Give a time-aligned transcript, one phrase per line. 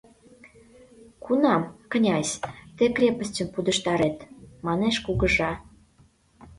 [1.25, 2.33] —Кунам, князь,
[2.75, 4.17] тый крепостьым пудештарет?—
[4.65, 5.51] манеш кугыжа.